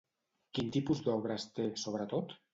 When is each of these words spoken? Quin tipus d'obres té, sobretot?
Quin 0.57 0.71
tipus 0.77 1.03
d'obres 1.09 1.47
té, 1.61 1.69
sobretot? 1.85 2.35